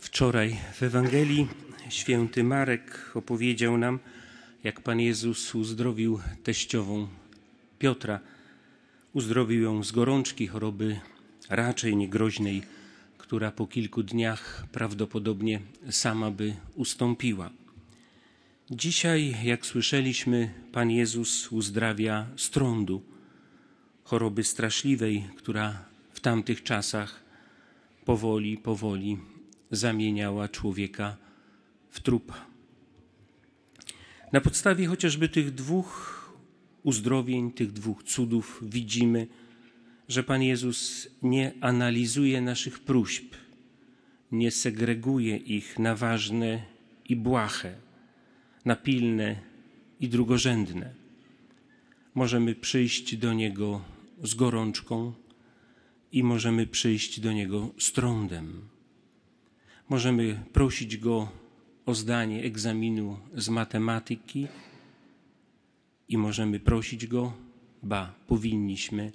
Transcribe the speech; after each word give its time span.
Wczoraj 0.00 0.56
w 0.72 0.82
Ewangelii 0.82 1.48
święty 1.88 2.44
Marek 2.44 3.10
opowiedział 3.14 3.78
nam, 3.78 3.98
jak 4.64 4.80
Pan 4.80 5.00
Jezus 5.00 5.54
uzdrowił 5.54 6.20
teściową 6.42 7.08
Piotra. 7.78 8.20
Uzdrowił 9.12 9.62
ją 9.62 9.84
z 9.84 9.92
gorączki, 9.92 10.46
choroby 10.46 11.00
raczej 11.48 11.96
niegroźnej, 11.96 12.62
która 13.18 13.50
po 13.50 13.66
kilku 13.66 14.02
dniach 14.02 14.66
prawdopodobnie 14.72 15.60
sama 15.90 16.30
by 16.30 16.54
ustąpiła. 16.74 17.50
Dzisiaj, 18.70 19.36
jak 19.44 19.66
słyszeliśmy, 19.66 20.54
Pan 20.72 20.90
Jezus 20.90 21.52
uzdrawia 21.52 22.26
strądu, 22.36 23.02
choroby 24.04 24.44
straszliwej, 24.44 25.28
która 25.36 25.84
w 26.12 26.20
tamtych 26.20 26.62
czasach 26.62 27.20
powoli, 28.04 28.58
powoli 28.58 29.18
zamieniała 29.76 30.48
człowieka 30.48 31.16
w 31.90 32.00
trupa. 32.00 32.46
Na 34.32 34.40
podstawie 34.40 34.86
chociażby 34.86 35.28
tych 35.28 35.54
dwóch 35.54 36.14
uzdrowień, 36.82 37.52
tych 37.52 37.72
dwóch 37.72 38.02
cudów 38.02 38.60
widzimy, 38.62 39.26
że 40.08 40.22
Pan 40.22 40.42
Jezus 40.42 41.08
nie 41.22 41.52
analizuje 41.60 42.40
naszych 42.40 42.78
próśb, 42.78 43.34
nie 44.32 44.50
segreguje 44.50 45.36
ich 45.36 45.78
na 45.78 45.94
ważne 45.96 46.62
i 47.08 47.16
błahe, 47.16 47.74
na 48.64 48.76
pilne 48.76 49.36
i 50.00 50.08
drugorzędne. 50.08 50.94
Możemy 52.14 52.54
przyjść 52.54 53.16
do 53.16 53.32
Niego 53.32 53.80
z 54.22 54.34
gorączką 54.34 55.12
i 56.12 56.22
możemy 56.22 56.66
przyjść 56.66 57.20
do 57.20 57.32
Niego 57.32 57.70
z 57.78 57.92
trądem. 57.92 58.73
Możemy 59.88 60.40
prosić 60.52 60.96
Go 60.96 61.28
o 61.86 61.94
zdanie 61.94 62.42
egzaminu 62.42 63.18
z 63.34 63.48
matematyki 63.48 64.46
i 66.08 66.18
możemy 66.18 66.60
prosić 66.60 67.06
Go, 67.06 67.32
ba, 67.82 68.14
powinniśmy, 68.26 69.12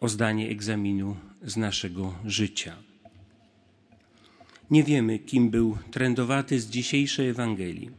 o 0.00 0.08
zdanie 0.08 0.48
egzaminu 0.48 1.16
z 1.42 1.56
naszego 1.56 2.14
życia. 2.24 2.76
Nie 4.70 4.84
wiemy, 4.84 5.18
kim 5.18 5.50
był 5.50 5.78
trędowaty 5.90 6.60
z 6.60 6.70
dzisiejszej 6.70 7.28
Ewangelii. 7.28 7.90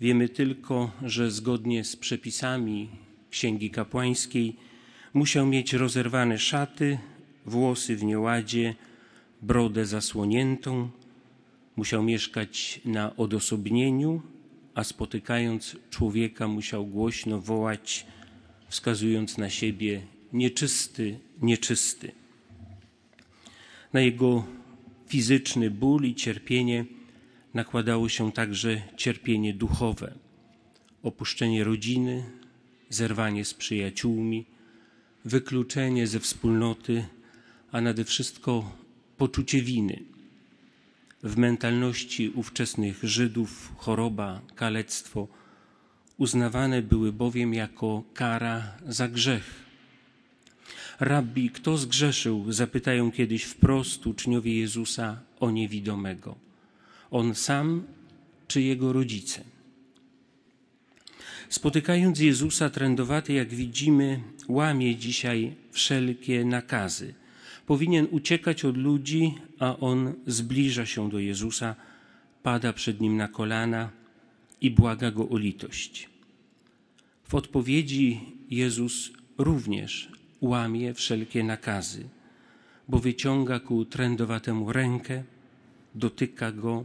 Wiemy 0.00 0.28
tylko, 0.28 0.90
że 1.02 1.30
zgodnie 1.30 1.84
z 1.84 1.96
przepisami 1.96 2.88
Księgi 3.30 3.70
Kapłańskiej 3.70 4.56
musiał 5.14 5.46
mieć 5.46 5.72
rozerwane 5.72 6.38
szaty, 6.38 6.98
włosy 7.46 7.96
w 7.96 8.04
nieładzie, 8.04 8.74
brodę 9.42 9.86
zasłoniętą, 9.86 10.90
musiał 11.76 12.02
mieszkać 12.02 12.80
na 12.84 13.16
odosobnieniu, 13.16 14.22
a 14.74 14.84
spotykając 14.84 15.76
człowieka 15.90 16.48
musiał 16.48 16.86
głośno 16.86 17.40
wołać, 17.40 18.06
wskazując 18.68 19.38
na 19.38 19.50
siebie 19.50 20.02
nieczysty, 20.32 21.18
nieczysty. 21.42 22.12
Na 23.92 24.00
jego 24.00 24.44
fizyczny 25.06 25.70
ból 25.70 26.04
i 26.04 26.14
cierpienie 26.14 26.84
nakładało 27.54 28.08
się 28.08 28.32
także 28.32 28.82
cierpienie 28.96 29.54
duchowe, 29.54 30.14
opuszczenie 31.02 31.64
rodziny, 31.64 32.24
zerwanie 32.88 33.44
z 33.44 33.54
przyjaciółmi, 33.54 34.46
wykluczenie 35.24 36.06
ze 36.06 36.20
wspólnoty, 36.20 37.04
a 37.72 37.80
nade 37.80 38.04
wszystko 38.04 38.79
poczucie 39.20 39.62
winy. 39.62 40.02
W 41.22 41.36
mentalności 41.36 42.30
ówczesnych 42.30 42.98
Żydów 43.02 43.72
choroba, 43.76 44.40
kalectwo 44.54 45.28
uznawane 46.18 46.82
były 46.82 47.12
bowiem 47.12 47.54
jako 47.54 48.04
kara 48.14 48.72
za 48.86 49.08
grzech. 49.08 49.64
Rabbi, 51.00 51.50
kto 51.50 51.76
zgrzeszył? 51.76 52.52
Zapytają 52.52 53.12
kiedyś 53.12 53.44
wprost 53.44 54.06
uczniowie 54.06 54.58
Jezusa 54.58 55.20
o 55.40 55.50
niewidomego. 55.50 56.36
On 57.10 57.34
sam 57.34 57.82
czy 58.48 58.62
jego 58.62 58.92
rodzice? 58.92 59.44
Spotykając 61.48 62.20
Jezusa, 62.20 62.70
trędowaty, 62.70 63.32
jak 63.32 63.48
widzimy, 63.48 64.20
łamie 64.48 64.96
dzisiaj 64.96 65.54
wszelkie 65.72 66.44
nakazy. 66.44 67.14
Powinien 67.70 68.06
uciekać 68.10 68.64
od 68.64 68.76
ludzi, 68.76 69.34
a 69.58 69.76
on 69.76 70.14
zbliża 70.26 70.86
się 70.86 71.10
do 71.10 71.18
Jezusa, 71.18 71.76
pada 72.42 72.72
przed 72.72 73.00
nim 73.00 73.16
na 73.16 73.28
kolana 73.28 73.90
i 74.60 74.70
błaga 74.70 75.10
go 75.10 75.28
o 75.28 75.38
litość. 75.38 76.08
W 77.28 77.34
odpowiedzi 77.34 78.20
Jezus 78.50 79.10
również 79.38 80.08
łamie 80.40 80.94
wszelkie 80.94 81.44
nakazy, 81.44 82.08
bo 82.88 82.98
wyciąga 82.98 83.60
ku 83.60 83.84
trędowatemu 83.84 84.72
rękę, 84.72 85.24
dotyka 85.94 86.52
go, 86.52 86.84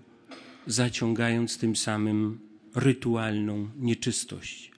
zaciągając 0.67 1.57
tym 1.57 1.75
samym 1.75 2.39
rytualną 2.75 3.69
nieczystość. 3.79 4.71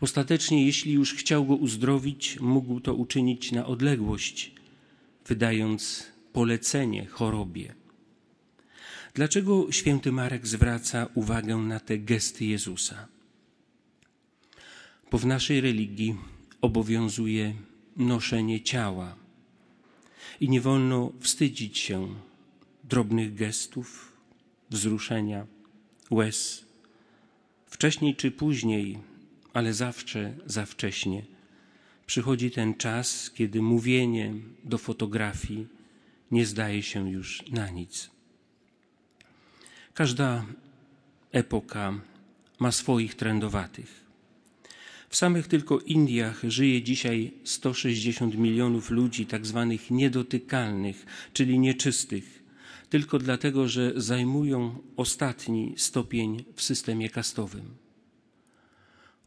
Ostatecznie, 0.00 0.66
jeśli 0.66 0.92
już 0.92 1.14
chciał 1.14 1.44
go 1.44 1.56
uzdrowić, 1.56 2.40
mógł 2.40 2.80
to 2.80 2.94
uczynić 2.94 3.52
na 3.52 3.66
odległość, 3.66 4.61
wydając 5.26 6.06
polecenie 6.32 7.06
chorobie. 7.06 7.74
Dlaczego 9.14 9.72
święty 9.72 10.12
Marek 10.12 10.46
zwraca 10.46 11.08
uwagę 11.14 11.56
na 11.56 11.80
te 11.80 11.98
gesty 11.98 12.44
Jezusa? 12.44 13.08
Bo 15.10 15.18
w 15.18 15.26
naszej 15.26 15.60
religii 15.60 16.16
obowiązuje 16.60 17.54
noszenie 17.96 18.60
ciała 18.60 19.16
i 20.40 20.48
nie 20.48 20.60
wolno 20.60 21.12
wstydzić 21.20 21.78
się 21.78 22.14
drobnych 22.84 23.34
gestów, 23.34 24.12
wzruszenia, 24.70 25.46
łez. 26.10 26.64
Wcześniej 27.66 28.16
czy 28.16 28.30
później, 28.30 28.98
ale 29.52 29.74
zawsze 29.74 30.34
za 30.46 30.66
wcześnie, 30.66 31.22
przychodzi 32.06 32.50
ten 32.50 32.74
czas, 32.74 33.30
kiedy 33.30 33.62
mówienie 33.62 34.34
do 34.64 34.78
fotografii 34.78 35.66
nie 36.30 36.46
zdaje 36.46 36.82
się 36.82 37.10
już 37.10 37.42
na 37.50 37.70
nic. 37.70 38.10
Każda 39.94 40.46
epoka 41.32 42.00
ma 42.58 42.72
swoich 42.72 43.14
trendowatych. 43.14 44.02
W 45.08 45.16
samych 45.16 45.48
tylko 45.48 45.78
Indiach 45.78 46.40
żyje 46.48 46.82
dzisiaj 46.82 47.32
160 47.44 48.34
milionów 48.38 48.90
ludzi, 48.90 49.26
tak 49.26 49.46
zwanych 49.46 49.90
niedotykalnych, 49.90 51.06
czyli 51.32 51.58
nieczystych, 51.58 52.42
tylko 52.90 53.18
dlatego, 53.18 53.68
że 53.68 53.92
zajmują 53.96 54.78
ostatni 54.96 55.74
stopień 55.76 56.44
w 56.56 56.62
systemie 56.62 57.10
kastowym. 57.10 57.81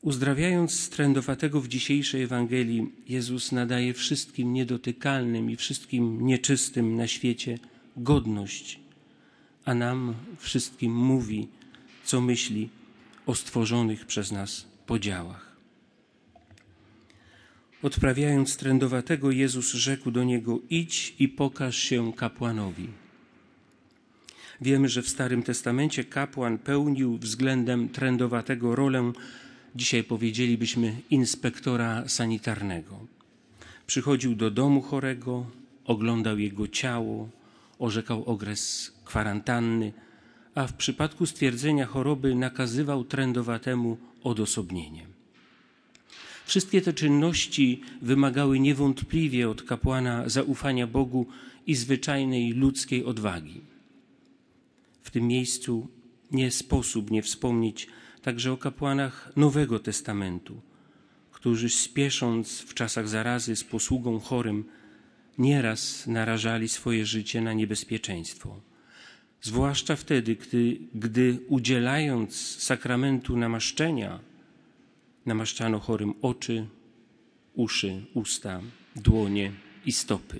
Uzdrawiając 0.05 0.89
trędowatego 0.89 1.61
w 1.61 1.67
dzisiejszej 1.67 2.23
Ewangelii, 2.23 2.91
Jezus 3.07 3.51
nadaje 3.51 3.93
wszystkim 3.93 4.53
niedotykalnym 4.53 5.49
i 5.49 5.55
wszystkim 5.55 6.27
nieczystym 6.27 6.95
na 6.95 7.07
świecie 7.07 7.59
godność, 7.97 8.79
a 9.65 9.73
nam 9.73 10.13
wszystkim 10.37 10.95
mówi, 10.95 11.47
co 12.03 12.21
myśli 12.21 12.69
o 13.25 13.35
stworzonych 13.35 14.05
przez 14.05 14.31
nas 14.31 14.67
podziałach. 14.85 15.55
Odprawiając 17.83 18.57
trędowatego, 18.57 19.31
Jezus 19.31 19.73
rzekł 19.73 20.11
do 20.11 20.23
niego: 20.23 20.59
Idź 20.69 21.15
i 21.19 21.29
pokaż 21.29 21.77
się 21.77 22.13
kapłanowi. 22.13 22.87
Wiemy, 24.61 24.89
że 24.89 25.01
w 25.01 25.09
Starym 25.09 25.43
Testamencie 25.43 26.03
kapłan 26.03 26.57
pełnił 26.57 27.17
względem 27.17 27.89
trędowatego 27.89 28.75
rolę 28.75 29.11
dzisiaj 29.75 30.03
powiedzielibyśmy 30.03 30.95
inspektora 31.09 32.07
sanitarnego. 32.07 32.99
Przychodził 33.87 34.35
do 34.35 34.51
domu 34.51 34.81
chorego, 34.81 35.45
oglądał 35.85 36.39
jego 36.39 36.67
ciało, 36.67 37.29
orzekał 37.79 38.25
okres 38.25 38.91
kwarantanny, 39.05 39.93
a 40.55 40.67
w 40.67 40.73
przypadku 40.73 41.25
stwierdzenia 41.25 41.85
choroby 41.85 42.35
nakazywał 42.35 43.03
trędowatemu 43.03 43.97
odosobnienie. 44.23 45.05
Wszystkie 46.45 46.81
te 46.81 46.93
czynności 46.93 47.81
wymagały 48.01 48.59
niewątpliwie 48.59 49.49
od 49.49 49.63
kapłana 49.63 50.29
zaufania 50.29 50.87
Bogu 50.87 51.27
i 51.67 51.75
zwyczajnej 51.75 52.53
ludzkiej 52.53 53.05
odwagi. 53.05 53.61
W 55.03 55.11
tym 55.11 55.27
miejscu 55.27 55.87
nie 56.31 56.51
sposób 56.51 57.11
nie 57.11 57.21
wspomnieć 57.21 57.87
także 58.25 58.51
o 58.51 58.57
kapłanach 58.57 59.31
Nowego 59.35 59.79
Testamentu, 59.79 60.61
którzy 61.31 61.69
spiesząc 61.69 62.59
w 62.61 62.73
czasach 62.73 63.07
zarazy 63.07 63.55
z 63.55 63.63
posługą 63.63 64.19
chorym, 64.19 64.65
nieraz 65.37 66.07
narażali 66.07 66.69
swoje 66.69 67.05
życie 67.05 67.41
na 67.41 67.53
niebezpieczeństwo. 67.53 68.59
Zwłaszcza 69.41 69.95
wtedy, 69.95 70.35
gdy, 70.35 70.77
gdy 70.95 71.39
udzielając 71.47 72.35
sakramentu 72.61 73.37
namaszczenia, 73.37 74.19
namaszczano 75.25 75.79
chorym 75.79 76.13
oczy, 76.21 76.67
uszy, 77.53 78.05
usta, 78.13 78.61
dłonie 78.95 79.51
i 79.85 79.91
stopy. 79.91 80.39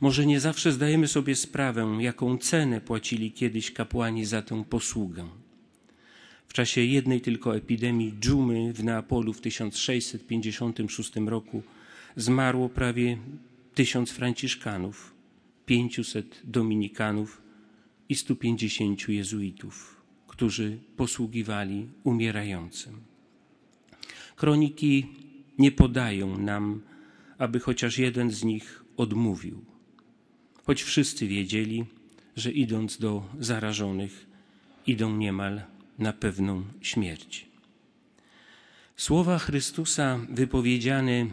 Może 0.00 0.26
nie 0.26 0.40
zawsze 0.40 0.72
zdajemy 0.72 1.08
sobie 1.08 1.36
sprawę, 1.36 1.96
jaką 2.00 2.38
cenę 2.38 2.80
płacili 2.80 3.32
kiedyś 3.32 3.72
kapłani 3.72 4.24
za 4.24 4.42
tę 4.42 4.64
posługę. 4.64 5.41
W 6.52 6.54
czasie 6.54 6.80
jednej 6.80 7.20
tylko 7.20 7.56
epidemii 7.56 8.14
dżumy 8.20 8.72
w 8.72 8.84
Neapolu 8.84 9.32
w 9.32 9.40
1656 9.40 11.12
roku 11.26 11.62
zmarło 12.16 12.68
prawie 12.68 13.18
tysiąc 13.74 14.10
franciszkanów, 14.10 15.14
500 15.66 16.42
dominikanów 16.44 17.42
i 18.08 18.14
150 18.14 19.08
jezuitów, 19.08 20.02
którzy 20.26 20.78
posługiwali 20.96 21.88
umierającym. 22.04 23.00
Kroniki 24.36 25.06
nie 25.58 25.72
podają 25.72 26.38
nam, 26.38 26.82
aby 27.38 27.60
chociaż 27.60 27.98
jeden 27.98 28.30
z 28.30 28.44
nich 28.44 28.84
odmówił, 28.96 29.64
choć 30.64 30.82
wszyscy 30.82 31.26
wiedzieli, 31.26 31.84
że 32.36 32.52
idąc 32.52 32.98
do 32.98 33.28
zarażonych, 33.38 34.26
idą 34.86 35.16
niemal 35.16 35.71
na 35.98 36.12
pewną 36.12 36.62
śmierć. 36.80 37.46
Słowa 38.96 39.38
Chrystusa 39.38 40.20
wypowiedziane 40.28 41.26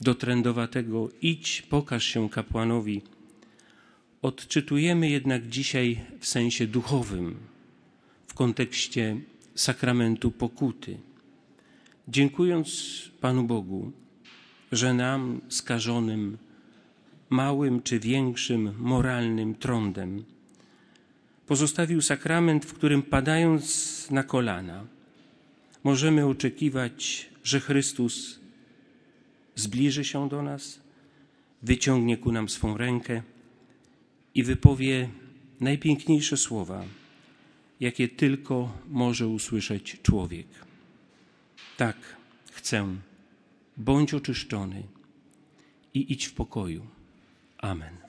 do 0.00 0.14
trędowatego 0.14 1.08
idź, 1.22 1.62
pokaż 1.62 2.04
się 2.04 2.28
kapłanowi, 2.28 3.02
odczytujemy 4.22 5.10
jednak 5.10 5.48
dzisiaj 5.48 6.00
w 6.20 6.26
sensie 6.26 6.66
duchowym, 6.66 7.36
w 8.26 8.34
kontekście 8.34 9.16
sakramentu 9.54 10.30
pokuty. 10.30 10.98
Dziękując 12.08 12.68
Panu 13.20 13.44
Bogu, 13.44 13.92
że 14.72 14.94
nam 14.94 15.40
skażonym 15.48 16.38
małym 17.30 17.82
czy 17.82 18.00
większym 18.00 18.74
moralnym 18.78 19.54
trądem 19.54 20.24
pozostawił 21.46 22.02
sakrament, 22.02 22.64
w 22.64 22.74
którym 22.74 23.02
padając 23.02 23.93
na 24.10 24.22
kolana, 24.22 24.86
możemy 25.84 26.26
oczekiwać, 26.26 27.28
że 27.44 27.60
Chrystus 27.60 28.40
zbliży 29.54 30.04
się 30.04 30.28
do 30.28 30.42
nas, 30.42 30.80
wyciągnie 31.62 32.16
ku 32.16 32.32
nam 32.32 32.48
swą 32.48 32.76
rękę 32.76 33.22
i 34.34 34.42
wypowie 34.42 35.08
najpiękniejsze 35.60 36.36
słowa, 36.36 36.84
jakie 37.80 38.08
tylko 38.08 38.78
może 38.88 39.28
usłyszeć 39.28 40.00
człowiek. 40.02 40.46
Tak, 41.76 41.96
chcę, 42.52 42.96
bądź 43.76 44.14
oczyszczony 44.14 44.82
i 45.94 46.12
idź 46.12 46.26
w 46.26 46.34
pokoju. 46.34 46.86
Amen. 47.58 48.03